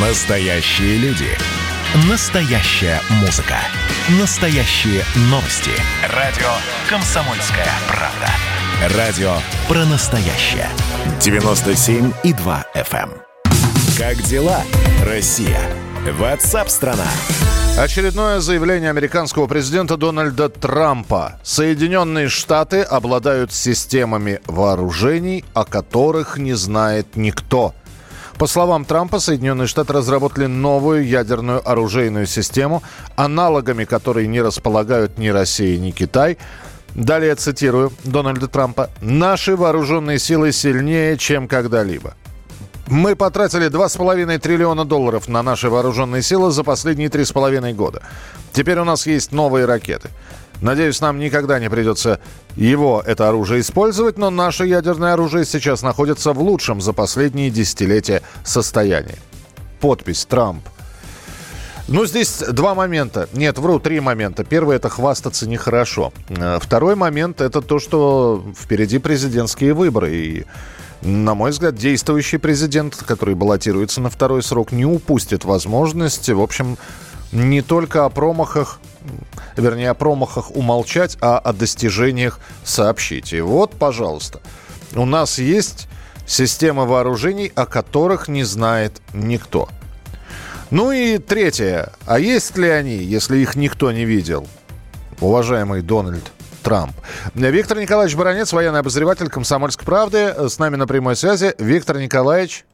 Настоящие 0.00 0.96
люди. 0.98 1.26
Настоящая 2.08 3.00
музыка. 3.20 3.56
Настоящие 4.20 5.02
новости. 5.22 5.72
Радио 6.14 6.46
«Комсомольская 6.88 7.66
правда». 7.88 8.96
Радио 8.96 9.32
про 9.66 9.84
настоящее. 9.86 10.68
97,2 11.18 12.64
FM. 12.76 13.10
эм. 13.10 13.12
Как 13.98 14.22
дела, 14.22 14.62
Россия? 15.04 15.60
Ватсап-страна! 16.12 17.08
Очередное 17.76 18.38
заявление 18.38 18.90
американского 18.90 19.48
президента 19.48 19.96
Дональда 19.96 20.48
Трампа. 20.48 21.40
Соединенные 21.42 22.28
Штаты 22.28 22.82
обладают 22.82 23.52
системами 23.52 24.40
вооружений, 24.46 25.44
о 25.54 25.64
которых 25.64 26.38
не 26.38 26.54
знает 26.54 27.16
никто. 27.16 27.74
По 28.38 28.46
словам 28.46 28.84
Трампа, 28.84 29.18
Соединенные 29.18 29.66
Штаты 29.66 29.94
разработали 29.94 30.46
новую 30.46 31.04
ядерную 31.04 31.68
оружейную 31.68 32.26
систему, 32.26 32.84
аналогами 33.16 33.84
которой 33.84 34.28
не 34.28 34.40
располагают 34.40 35.18
ни 35.18 35.26
Россия, 35.26 35.76
ни 35.76 35.90
Китай. 35.90 36.38
Далее 36.94 37.34
цитирую 37.34 37.92
Дональда 38.04 38.46
Трампа. 38.46 38.90
«Наши 39.00 39.56
вооруженные 39.56 40.20
силы 40.20 40.52
сильнее, 40.52 41.18
чем 41.18 41.48
когда-либо. 41.48 42.14
Мы 42.86 43.16
потратили 43.16 43.68
2,5 43.68 44.38
триллиона 44.38 44.84
долларов 44.84 45.28
на 45.28 45.42
наши 45.42 45.68
вооруженные 45.68 46.22
силы 46.22 46.52
за 46.52 46.62
последние 46.62 47.08
3,5 47.08 47.74
года. 47.74 48.02
Теперь 48.52 48.78
у 48.78 48.84
нас 48.84 49.06
есть 49.06 49.32
новые 49.32 49.66
ракеты. 49.66 50.10
Надеюсь, 50.60 51.00
нам 51.00 51.18
никогда 51.18 51.58
не 51.60 51.70
придется 51.70 52.20
его, 52.56 53.02
это 53.06 53.28
оружие, 53.28 53.60
использовать, 53.60 54.18
но 54.18 54.30
наше 54.30 54.66
ядерное 54.66 55.12
оружие 55.12 55.44
сейчас 55.44 55.82
находится 55.82 56.32
в 56.32 56.40
лучшем 56.40 56.80
за 56.80 56.92
последние 56.92 57.50
десятилетия 57.50 58.22
состоянии. 58.44 59.16
Подпись 59.80 60.24
Трамп. 60.24 60.64
Ну, 61.86 62.04
здесь 62.04 62.42
два 62.52 62.74
момента. 62.74 63.28
Нет, 63.32 63.56
вру, 63.58 63.78
три 63.78 64.00
момента. 64.00 64.44
Первый– 64.44 64.76
это 64.78 64.90
хвастаться 64.90 65.48
нехорошо. 65.48 66.12
Э, 66.28 66.58
Второй 66.60 66.96
момент– 66.96 67.40
это 67.40 67.62
то, 67.62 67.78
что 67.78 68.44
впереди 68.60 68.98
президентские 68.98 69.72
выборы. 69.72 70.14
И 70.14 70.46
на 71.00 71.34
мой 71.34 71.50
взгляд, 71.50 71.76
действующий 71.76 72.38
президент, 72.38 72.96
который 72.96 73.34
баллотируется 73.34 74.00
на 74.00 74.10
второй 74.10 74.42
срок, 74.42 74.72
не 74.72 74.84
упустит 74.84 75.44
возможности, 75.44 76.32
в 76.32 76.42
общем, 76.42 76.76
не 77.32 77.62
только 77.62 78.04
о 78.04 78.08
промахах, 78.10 78.80
вернее, 79.56 79.90
о 79.90 79.94
промахах 79.94 80.50
умолчать, 80.54 81.16
а 81.20 81.38
о 81.38 81.52
достижениях 81.52 82.40
сообщить. 82.64 83.32
И 83.32 83.40
вот, 83.40 83.72
пожалуйста, 83.74 84.40
у 84.94 85.04
нас 85.04 85.38
есть 85.38 85.88
система 86.26 86.84
вооружений, 86.84 87.52
о 87.54 87.66
которых 87.66 88.28
не 88.28 88.44
знает 88.44 89.00
никто. 89.12 89.68
Ну 90.70 90.92
и 90.92 91.18
третье. 91.18 91.92
А 92.06 92.18
есть 92.18 92.56
ли 92.58 92.68
они, 92.68 92.96
если 92.96 93.38
их 93.38 93.56
никто 93.56 93.90
не 93.90 94.04
видел? 94.04 94.46
Уважаемый 95.20 95.82
Дональд 95.82 96.30
Трамп. 96.62 96.92
Виктор 97.34 97.78
Николаевич 97.78 98.16
Баранец, 98.16 98.52
военный 98.52 98.80
обозреватель 98.80 99.28
«Комсомольской 99.28 99.86
правды». 99.86 100.34
С 100.48 100.58
нами 100.58 100.76
на 100.76 100.86
прямой 100.86 101.16
связи. 101.16 101.54
Виктор 101.58 101.98
Николаевич. 101.98 102.66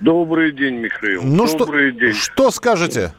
Добрый 0.00 0.52
день, 0.52 0.78
Михаил. 0.78 1.22
Ну 1.22 1.46
Добрый 1.46 1.92
что, 1.92 2.00
день. 2.00 2.12
что 2.14 2.50
скажете? 2.50 3.14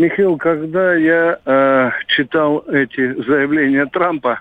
Михаил, 0.00 0.38
когда 0.38 0.94
я 0.94 1.38
э, 1.44 1.90
читал 2.06 2.64
эти 2.68 3.22
заявления 3.22 3.84
Трампа, 3.84 4.40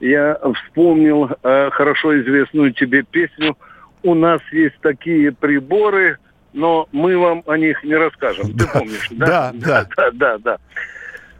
я 0.00 0.38
вспомнил 0.54 1.30
э, 1.42 1.70
хорошо 1.70 2.20
известную 2.20 2.74
тебе 2.74 3.02
песню 3.02 3.56
«У 4.02 4.14
нас 4.14 4.42
есть 4.52 4.78
такие 4.82 5.32
приборы, 5.32 6.18
но 6.52 6.88
мы 6.92 7.16
вам 7.16 7.42
о 7.46 7.56
них 7.56 7.82
не 7.84 7.94
расскажем». 7.94 8.52
Ты 8.52 8.66
помнишь, 8.70 9.08
да, 9.12 9.50
да, 9.54 9.86
да, 9.96 10.10
да. 10.12 10.38
да. 10.38 10.58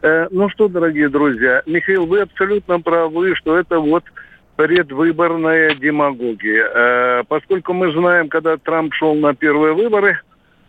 Э, 0.01 0.27
ну 0.31 0.49
что, 0.49 0.67
дорогие 0.67 1.07
друзья, 1.07 1.61
Михаил, 1.67 2.07
вы 2.07 2.21
абсолютно 2.21 2.79
правы, 2.79 3.35
что 3.35 3.55
это 3.55 3.79
вот 3.79 4.03
предвыборная 4.55 5.75
демагогия. 5.75 6.65
Э, 6.73 7.23
поскольку 7.27 7.73
мы 7.73 7.91
знаем, 7.91 8.29
когда 8.29 8.57
Трамп 8.57 8.95
шел 8.95 9.13
на 9.13 9.35
первые 9.35 9.75
выборы, 9.75 10.19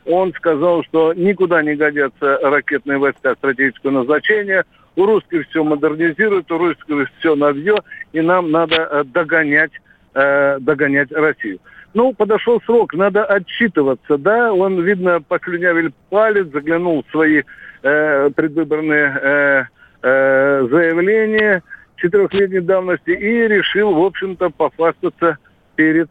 он 0.07 0.33
сказал, 0.35 0.83
что 0.85 1.13
никуда 1.15 1.63
не 1.63 1.75
годятся 1.75 2.39
ракетные 2.43 2.99
войска 2.99 3.35
стратегического 3.35 3.91
назначения, 3.91 4.65
у 4.97 5.07
русских 5.07 5.47
все 5.49 5.63
модернизируют, 5.63 6.51
у 6.51 6.59
русских 6.59 7.09
все 7.19 7.35
навье, 7.35 7.77
и 8.13 8.21
нам 8.21 8.51
надо 8.51 8.77
э, 8.77 9.05
догонять, 9.05 9.73
э, 10.15 10.59
догонять 10.61 11.13
Россию. 11.13 11.59
Ну, 11.93 12.13
подошел 12.13 12.61
срок, 12.63 12.95
надо 12.95 13.25
отчитываться, 13.25 14.17
да, 14.17 14.53
он, 14.53 14.81
видно, 14.83 15.21
поклюнявил 15.21 15.93
палец, 16.09 16.47
заглянул 16.53 17.05
в 17.07 17.11
свои 17.11 17.43
э, 17.83 18.31
предвыборные 18.31 19.19
э, 19.23 19.65
э, 20.03 20.69
заявления 20.71 21.63
четырехлетней 21.97 22.61
давности 22.61 23.11
и 23.11 23.49
решил, 23.49 23.95
в 23.95 24.05
общем-то, 24.05 24.51
пофастаться 24.51 25.39
перед 25.75 26.09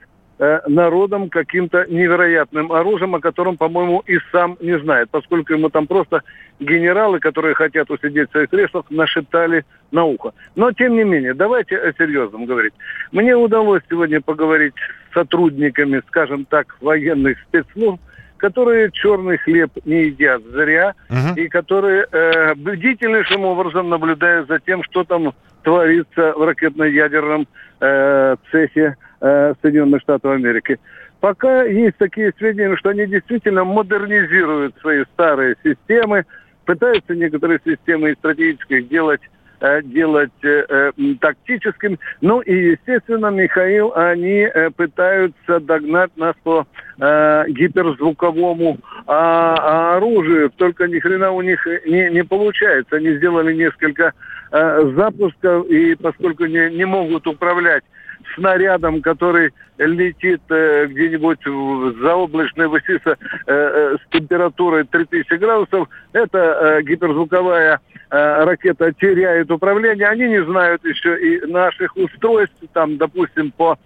народом 0.67 1.29
каким-то 1.29 1.85
невероятным 1.89 2.71
оружием, 2.71 3.13
о 3.15 3.19
котором, 3.19 3.57
по-моему, 3.57 4.01
и 4.07 4.17
сам 4.31 4.57
не 4.61 4.79
знает, 4.79 5.09
поскольку 5.11 5.53
ему 5.53 5.69
там 5.69 5.85
просто 5.85 6.21
генералы, 6.59 7.19
которые 7.19 7.55
хотят 7.55 7.89
усидеть 7.91 8.29
в 8.29 8.31
своих 8.31 8.49
креслах, 8.49 8.85
нашептали 8.89 9.65
на 9.91 10.05
ухо. 10.05 10.31
Но, 10.55 10.71
тем 10.71 10.95
не 10.95 11.03
менее, 11.03 11.33
давайте 11.33 11.77
о 11.77 11.91
серьезном 11.93 12.45
говорить. 12.45 12.73
Мне 13.11 13.35
удалось 13.35 13.81
сегодня 13.89 14.21
поговорить 14.21 14.73
с 15.11 15.13
сотрудниками, 15.13 16.01
скажем 16.07 16.45
так, 16.45 16.77
военных 16.79 17.37
спецслужб, 17.47 17.99
которые 18.37 18.89
черный 18.91 19.37
хлеб 19.37 19.71
не 19.83 20.05
едят 20.05 20.41
зря, 20.43 20.93
Мгм. 21.09 21.35
и 21.35 21.49
которые 21.49 22.05
э, 22.09 22.55
бдительнейшим 22.55 23.43
образом 23.43 23.89
наблюдают 23.89 24.47
за 24.47 24.59
тем, 24.59 24.83
что 24.83 25.03
там 25.03 25.33
творится 25.63 26.33
в 26.33 26.43
ракетно-ядерном 26.43 27.47
э, 27.79 28.35
цехе 28.51 28.95
э, 29.21 29.53
Соединенных 29.61 30.01
Штатов 30.01 30.31
Америки. 30.31 30.79
Пока 31.19 31.63
есть 31.63 31.97
такие 31.97 32.33
сведения, 32.37 32.75
что 32.77 32.89
они 32.89 33.05
действительно 33.05 33.63
модернизируют 33.65 34.75
свои 34.79 35.03
старые 35.13 35.55
системы, 35.63 36.25
пытаются 36.65 37.13
некоторые 37.13 37.59
системы 37.65 38.11
из 38.11 38.15
стратегических 38.17 38.87
делать 38.87 39.21
делать 39.83 40.31
э, 40.43 40.65
э, 40.67 40.91
м, 40.97 41.17
тактическими. 41.17 41.99
Ну 42.21 42.41
и, 42.41 42.71
естественно, 42.71 43.27
Михаил, 43.27 43.93
они 43.95 44.41
э, 44.41 44.69
пытаются 44.71 45.59
догнать 45.59 46.11
нас 46.17 46.35
по 46.43 46.65
э, 46.99 47.45
гиперзвуковому 47.49 48.77
а, 49.07 49.97
оружию. 49.97 50.51
Только 50.55 50.87
ни 50.87 50.99
хрена 50.99 51.31
у 51.31 51.41
них 51.41 51.65
не, 51.85 52.09
не 52.09 52.23
получается. 52.23 52.97
Они 52.97 53.15
сделали 53.17 53.53
несколько 53.53 54.13
э, 54.51 54.91
запусков, 54.95 55.67
и 55.67 55.95
поскольку 55.95 56.45
не, 56.45 56.69
не 56.71 56.85
могут 56.85 57.27
управлять 57.27 57.83
снарядом, 58.35 59.01
который 59.01 59.51
летит 59.77 60.41
э, 60.49 60.87
где-нибудь 60.87 61.45
в 61.45 62.01
заоблачной 62.01 62.67
высоте 62.67 62.99
э, 63.05 63.15
э, 63.47 63.97
с 63.97 64.09
температурой 64.11 64.83
3000 64.85 65.33
градусов, 65.35 65.87
эта 66.13 66.37
э, 66.37 66.81
гиперзвуковая 66.83 67.75
э, 67.75 67.98
ракета 68.09 68.91
теряет 68.93 69.51
управление. 69.51 70.07
Они 70.07 70.27
не 70.27 70.43
знают 70.43 70.83
еще 70.83 71.19
и 71.19 71.45
наших 71.45 71.95
устройств, 71.95 72.55
там, 72.73 72.97
допустим, 72.97 73.51
по 73.51 73.73
э, 73.73 73.77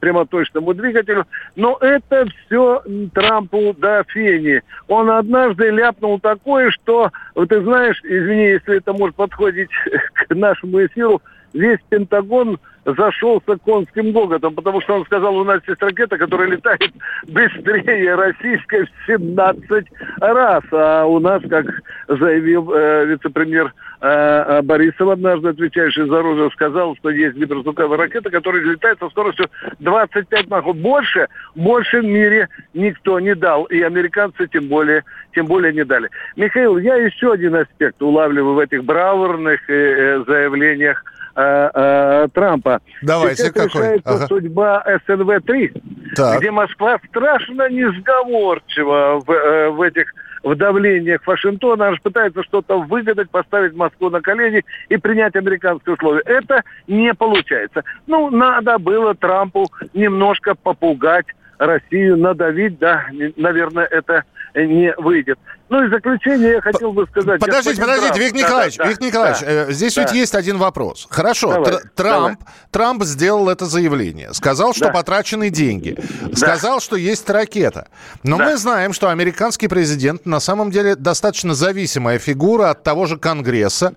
прямоточному 0.00 0.74
двигателю. 0.74 1.26
Но 1.56 1.76
это 1.80 2.26
все 2.46 2.82
Трампу 3.12 3.74
до 3.76 4.04
фени. 4.08 4.62
Он 4.88 5.10
однажды 5.10 5.70
ляпнул 5.70 6.18
такое, 6.18 6.70
что, 6.70 7.10
вот 7.34 7.48
ты 7.48 7.62
знаешь, 7.62 8.00
извини, 8.04 8.46
если 8.46 8.78
это 8.78 8.92
может 8.92 9.16
подходить 9.16 9.70
к 10.14 10.34
нашему 10.34 10.84
эфиру, 10.84 11.20
весь 11.52 11.78
Пентагон 11.88 12.58
зашелся 12.84 13.56
конским 13.64 14.12
гоготом, 14.12 14.54
потому 14.54 14.80
что 14.80 14.94
он 14.96 15.04
сказал, 15.06 15.36
у 15.36 15.44
нас 15.44 15.60
есть 15.66 15.82
ракета, 15.82 16.18
которая 16.18 16.48
летает 16.48 16.92
быстрее 17.26 18.14
российской 18.14 18.84
в 18.84 18.88
17 19.06 19.86
раз. 20.20 20.62
А 20.72 21.04
у 21.04 21.18
нас, 21.18 21.42
как 21.48 21.66
заявил 22.08 22.72
э, 22.72 23.06
вице-премьер 23.06 23.72
э, 24.00 24.06
э, 24.06 24.62
Борисов 24.62 25.08
однажды, 25.08 25.48
отвечающий 25.48 26.06
за 26.06 26.18
оружие, 26.18 26.50
сказал, 26.50 26.94
что 26.96 27.10
есть 27.10 27.36
гиперзвуковая 27.36 27.98
ракета, 27.98 28.30
которая 28.30 28.62
летает 28.62 28.98
со 28.98 29.08
скоростью 29.08 29.48
25 29.80 30.48
махов. 30.48 30.76
Больше, 30.76 31.28
больше 31.54 32.00
в 32.00 32.04
мире 32.04 32.48
никто 32.74 33.20
не 33.20 33.34
дал. 33.34 33.64
И 33.64 33.80
американцы 33.82 34.46
тем 34.48 34.68
более, 34.68 35.04
тем 35.34 35.46
более 35.46 35.72
не 35.72 35.84
дали. 35.84 36.08
Михаил, 36.36 36.78
я 36.78 36.96
еще 36.96 37.32
один 37.32 37.54
аспект 37.56 38.00
улавливаю 38.02 38.54
в 38.54 38.58
этих 38.58 38.84
браворных 38.84 39.68
э, 39.68 39.72
э, 39.74 40.24
заявлениях 40.26 41.04
э, 41.36 42.28
Трампа. 42.32 42.80
Давайте, 43.02 43.44
Сейчас 43.44 43.52
какой? 43.52 43.66
решается 43.82 44.14
Ага. 44.14 44.26
судьба 44.26 44.84
СНВ-3, 45.08 46.14
Так. 46.16 46.40
где 46.40 46.50
Москва 46.50 46.98
страшно 47.08 47.68
несговорчива 47.70 49.20
в, 49.26 49.70
в 49.70 49.82
этих 49.82 50.12
в 50.44 50.54
давлениях 50.54 51.26
Вашингтона, 51.26 51.86
она 51.86 51.94
же 51.94 52.00
пытается 52.02 52.42
что-то 52.44 52.80
выгадать, 52.80 53.30
поставить 53.30 53.74
Москву 53.74 54.10
на 54.10 54.20
колени 54.20 54.64
и 54.90 54.96
принять 54.98 55.34
американские 55.34 55.94
условия. 55.94 56.22
Это 56.26 56.62
не 56.86 57.12
получается. 57.14 57.82
Ну, 58.06 58.30
надо 58.30 58.78
было 58.78 59.14
Трампу 59.14 59.66
немножко 59.94 60.54
попугать 60.54 61.26
Россию, 61.58 62.18
надавить, 62.18 62.78
да, 62.78 63.06
наверное, 63.36 63.86
это 63.86 64.24
не 64.54 64.92
выйдет. 64.98 65.38
Ну 65.70 65.82
и 65.82 65.88
в 65.88 65.90
заключение 65.90 66.52
я 66.52 66.60
хотел 66.60 66.92
бы 66.92 67.06
сказать... 67.06 67.40
Подождите, 67.40 67.80
подождите, 67.80 68.08
Трамп, 68.08 68.22
Виктор 68.22 68.42
Николаевич, 68.42 68.76
да, 68.76 68.86
Виктор 68.86 69.06
Николаевич, 69.06 69.40
да, 69.40 69.46
э, 69.46 69.72
здесь 69.72 69.94
да. 69.94 70.02
ведь 70.02 70.12
есть 70.12 70.34
один 70.34 70.58
вопрос. 70.58 71.06
Хорошо, 71.08 71.52
давай, 71.52 71.72
Тр- 71.72 71.80
Трамп, 71.94 72.38
давай. 72.40 72.54
Трамп 72.70 73.04
сделал 73.04 73.48
это 73.48 73.64
заявление, 73.64 74.34
сказал, 74.34 74.74
что 74.74 74.86
да. 74.86 74.92
потрачены 74.92 75.48
деньги, 75.48 75.96
да. 76.20 76.36
сказал, 76.36 76.80
что 76.80 76.96
есть 76.96 77.28
ракета. 77.30 77.88
Но 78.22 78.36
да. 78.36 78.44
мы 78.44 78.56
знаем, 78.58 78.92
что 78.92 79.08
американский 79.08 79.68
президент 79.68 80.26
на 80.26 80.38
самом 80.38 80.70
деле 80.70 80.96
достаточно 80.96 81.54
зависимая 81.54 82.18
фигура 82.18 82.70
от 82.70 82.82
того 82.82 83.06
же 83.06 83.16
Конгресса. 83.16 83.94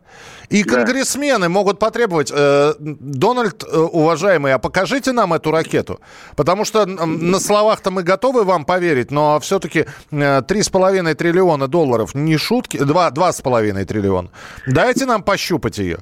И 0.50 0.64
конгрессмены 0.64 1.48
да. 1.48 1.50
могут 1.50 1.78
потребовать, 1.78 2.32
э, 2.34 2.74
Дональд, 2.80 3.66
э, 3.66 3.78
уважаемый, 3.78 4.54
а 4.54 4.60
покажите 4.60 5.12
нам 5.12 5.34
эту 5.34 5.52
ракету. 5.52 6.00
Потому 6.38 6.64
что 6.64 6.86
на 6.86 7.40
словах-то 7.42 7.92
мы 7.92 8.04
готовы 8.04 8.46
вам 8.46 8.64
поверить, 8.64 9.12
но 9.12 9.42
все-таки 9.42 9.80
э, 10.12 10.42
3,5 10.42 11.16
триллиона 11.16 11.57
долларов 11.66 12.14
не 12.14 12.38
шутки, 12.38 12.78
2,5 12.78 13.86
триллиона. 13.86 14.30
Дайте 14.68 15.08
нам 15.08 15.24
пощупать 15.24 15.80
ее. 15.80 15.98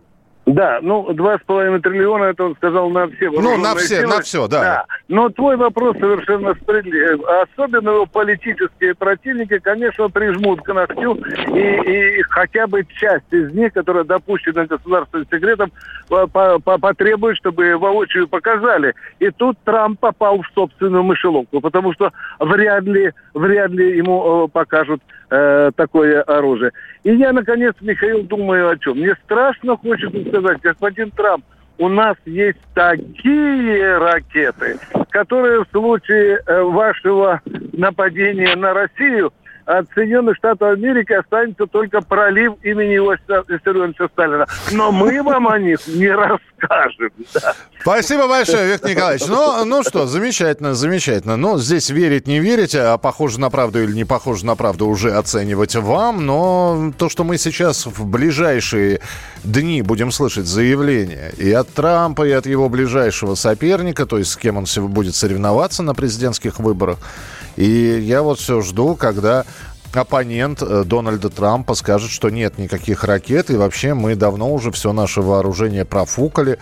Да, 0.45 0.77
ну, 0.83 1.11
два 1.13 1.37
с 1.39 1.41
половиной 1.41 1.81
триллиона, 1.81 2.25
это 2.25 2.43
он 2.43 2.55
сказал 2.55 2.91
на 2.91 3.07
все 3.07 3.31
Ну, 3.31 3.57
на 3.57 3.73
все, 3.75 4.01
силы. 4.01 4.07
на 4.07 4.21
все, 4.21 4.47
да. 4.47 4.61
да. 4.61 4.85
Но 5.07 5.29
твой 5.29 5.57
вопрос 5.57 5.97
совершенно 5.97 6.53
справедлив. 6.53 7.19
Особенно 7.41 7.89
его 7.89 8.05
политические 8.05 8.93
противники, 8.93 9.57
конечно, 9.57 10.07
прижмут 10.09 10.61
к 10.61 10.71
ногтю, 10.71 11.15
и, 11.15 12.19
и 12.19 12.21
хотя 12.29 12.67
бы 12.67 12.85
часть 12.99 13.31
из 13.31 13.53
них, 13.53 13.73
которая 13.73 14.03
допущена 14.03 14.65
государственным 14.65 15.25
секретом, 15.31 15.71
по 16.09 16.25
-по 16.25 16.79
потребует, 16.79 17.37
чтобы 17.37 17.75
воочию 17.77 18.27
показали. 18.27 18.93
И 19.19 19.31
тут 19.31 19.57
Трамп 19.63 19.99
попал 19.99 20.43
в 20.43 20.47
собственную 20.53 21.01
мышеловку, 21.01 21.59
потому 21.59 21.91
что 21.93 22.11
вряд 22.39 22.83
ли, 22.83 23.11
вряд 23.33 23.71
ли 23.71 23.97
ему 23.97 24.45
э, 24.45 24.47
покажут 24.49 25.01
э, 25.35 25.71
такое 25.75 26.21
оружие. 26.21 26.71
И 27.03 27.13
я, 27.15 27.33
наконец, 27.33 27.75
Михаил, 27.81 28.23
думаю 28.23 28.69
о 28.69 28.77
чем. 28.77 28.97
Мне 28.97 29.15
страшно 29.23 29.77
хочется 29.77 30.23
сказать, 30.29 30.61
господин 30.61 31.11
Трамп, 31.11 31.43
у 31.77 31.89
нас 31.89 32.15
есть 32.25 32.59
такие 32.73 33.97
ракеты, 33.97 34.77
которые 35.09 35.65
в 35.65 35.67
случае 35.71 36.41
э, 36.45 36.61
вашего 36.61 37.41
нападения 37.73 38.55
на 38.55 38.73
Россию– 38.73 39.33
от 39.65 39.87
Соединенных 39.93 40.37
Штатов 40.37 40.73
Америки 40.73 41.13
останется 41.13 41.65
только 41.65 42.01
пролив 42.01 42.53
имени 42.61 42.97
Иосифа 42.97 44.07
Сталина. 44.13 44.45
Но 44.71 44.91
мы 44.91 45.21
вам 45.23 45.47
о 45.47 45.57
них 45.59 45.79
не 45.87 46.09
расскажем. 46.09 47.11
Да. 47.33 47.53
Спасибо 47.81 48.27
большое, 48.27 48.67
Виктор 48.67 48.91
Николаевич. 48.91 49.27
Ну, 49.27 49.65
ну 49.65 49.83
что, 49.83 50.05
замечательно, 50.05 50.75
замечательно. 50.75 51.35
Ну, 51.35 51.57
здесь 51.57 51.89
верить, 51.89 52.27
не 52.27 52.39
верить, 52.39 52.75
а 52.75 52.97
похоже 52.97 53.39
на 53.39 53.49
правду 53.49 53.81
или 53.81 53.91
не 53.91 54.05
похоже 54.05 54.45
на 54.45 54.55
правду 54.55 54.87
уже 54.87 55.13
оценивать 55.13 55.75
вам. 55.75 56.25
Но 56.25 56.91
то, 56.97 57.09
что 57.09 57.23
мы 57.23 57.37
сейчас 57.37 57.85
в 57.85 58.05
ближайшие 58.05 59.01
дни 59.43 59.81
будем 59.81 60.11
слышать 60.11 60.45
заявления 60.45 61.31
и 61.37 61.51
от 61.51 61.69
Трампа, 61.69 62.27
и 62.27 62.31
от 62.31 62.45
его 62.45 62.69
ближайшего 62.69 63.35
соперника, 63.35 64.05
то 64.05 64.17
есть 64.17 64.31
с 64.31 64.37
кем 64.37 64.57
он 64.57 64.65
будет 64.89 65.15
соревноваться 65.15 65.83
на 65.83 65.95
президентских 65.95 66.59
выборах, 66.59 66.97
и 67.55 67.99
я 67.99 68.21
вот 68.21 68.39
все 68.39 68.61
жду, 68.61 68.95
когда 68.95 69.45
оппонент 69.93 70.61
э, 70.61 70.83
Дональда 70.85 71.29
Трампа 71.29 71.75
скажет, 71.75 72.11
что 72.11 72.29
нет 72.29 72.57
никаких 72.57 73.03
ракет, 73.03 73.49
и 73.49 73.55
вообще 73.55 73.93
мы 73.93 74.15
давно 74.15 74.53
уже 74.53 74.71
все 74.71 74.91
наше 74.93 75.21
вооружение 75.21 75.85
профукали, 75.85 76.59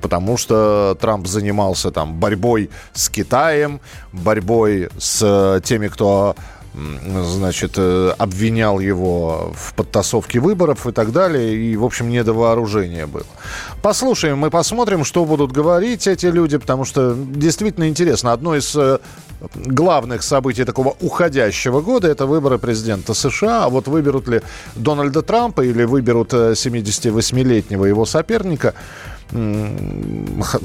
потому 0.00 0.38
что 0.38 0.96
Трамп 1.00 1.26
занимался 1.26 1.90
там 1.90 2.14
борьбой 2.14 2.70
с 2.94 3.10
Китаем, 3.10 3.80
борьбой 4.12 4.88
с 4.98 5.20
э, 5.22 5.60
теми, 5.62 5.88
кто 5.88 6.36
значит, 6.74 7.74
э, 7.76 8.14
обвинял 8.18 8.80
его 8.80 9.52
в 9.54 9.74
подтасовке 9.74 10.40
выборов 10.40 10.86
и 10.86 10.92
так 10.92 11.12
далее, 11.12 11.54
и, 11.54 11.76
в 11.76 11.84
общем, 11.84 12.08
не 12.08 12.24
до 12.24 12.32
вооружения 12.32 13.06
было. 13.06 13.26
Послушаем, 13.82 14.38
мы 14.38 14.50
посмотрим, 14.50 15.04
что 15.04 15.24
будут 15.24 15.52
говорить 15.52 16.06
эти 16.06 16.26
люди, 16.26 16.56
потому 16.56 16.84
что 16.84 17.14
действительно 17.14 17.88
интересно. 17.88 18.32
Одно 18.32 18.56
из 18.56 18.74
э, 18.74 18.98
главных 19.54 20.22
событий 20.22 20.64
такого 20.64 20.96
уходящего 21.00 21.82
года– 21.82 22.08
это 22.08 22.24
выборы 22.26 22.58
президента 22.58 23.12
США. 23.12 23.64
А 23.64 23.68
вот 23.68 23.88
выберут 23.88 24.28
ли 24.28 24.40
Дональда 24.74 25.22
Трампа 25.22 25.60
или 25.60 25.84
выберут 25.84 26.32
78-летнего 26.32 27.84
э, 27.84 27.88
его 27.88 28.06
соперника– 28.06 28.74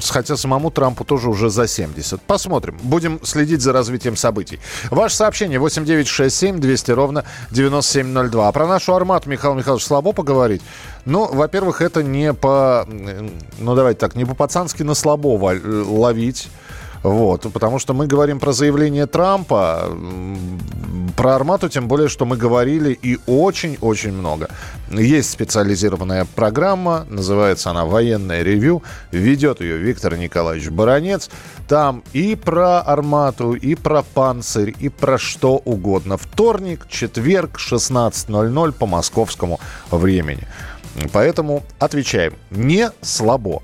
хотя 0.04 0.38
самому 0.38 0.72
Трампу 0.72 1.04
тоже 1.04 1.30
уже 1.30 1.50
за 1.50 1.68
70. 1.68 2.22
Посмотрим. 2.22 2.78
Будем 2.84 3.20
следить 3.24 3.62
за 3.62 3.74
развитием 3.74 4.16
событий. 4.16 4.60
Ваше 4.92 5.16
сообщение 5.16 5.60
8967 5.60 6.60
200 6.60 6.92
ровно 6.92 7.24
9702. 7.52 8.48
А 8.48 8.52
про 8.52 8.68
нашу 8.68 8.94
армату, 8.94 9.30
Михаил 9.30 9.56
Михайлович, 9.56 9.86
слабо 9.86 10.12
поговорить? 10.12 10.62
Ну, 11.06 11.26
во-первых, 11.32 11.82
это 11.82 12.04
не 12.04 12.34
по... 12.34 12.86
Ну, 13.60 13.76
давайте 13.76 14.00
так, 14.00 14.16
не 14.16 14.26
по-пацански 14.26 14.84
на 14.84 14.96
слабо 14.96 15.28
ловить 15.28 16.50
вот, 17.04 17.46
потому 17.54 17.80
что 17.80 17.94
мы 17.94 18.08
говорим 18.08 18.40
про 18.40 18.52
заявление 18.52 19.06
Трампа, 19.06 19.90
про 21.18 21.36
Армату, 21.36 21.68
тем 21.68 21.88
более, 21.88 22.10
что 22.10 22.26
мы 22.26 22.38
говорили 22.38 22.92
и 22.94 23.18
очень-очень 23.26 24.12
много. 24.14 24.50
Есть 24.92 25.32
специализированная 25.32 26.26
программа, 26.36 27.08
называется 27.10 27.72
она 27.72 27.86
«Военное 27.86 28.44
ревю», 28.44 28.84
ведет 29.12 29.60
ее 29.60 29.78
Виктор 29.78 30.16
Николаевич 30.16 30.70
Баранец. 30.70 31.32
Там 31.68 32.04
и 32.14 32.36
про 32.36 32.82
Армату, 32.82 33.54
и 33.54 33.74
про 33.74 34.04
Панцирь, 34.04 34.76
и 34.80 34.90
про 34.90 35.18
что 35.18 35.56
угодно. 35.56 36.18
Вторник, 36.18 36.86
четверг, 36.88 37.58
16.00 37.58 38.72
по 38.74 38.86
московскому 38.86 39.60
времени. 39.90 40.48
Поэтому 41.12 41.64
отвечаем, 41.80 42.34
не 42.52 42.92
слабо. 43.02 43.64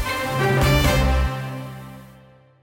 thank 0.41 0.65
you 0.65 0.70